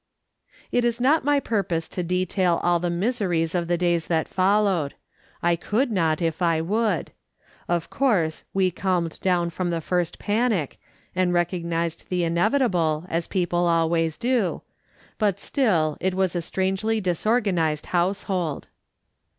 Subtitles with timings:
[0.71, 4.95] It is not my purpose to detail all the miseries of the days that followed.
[5.43, 7.11] I could not if I would.
[7.69, 10.79] Of course we calmed down from the first panic,
[11.15, 14.63] and recognised the inevitable, as people always do;
[15.19, 18.69] but still it was a strangely disorganised household.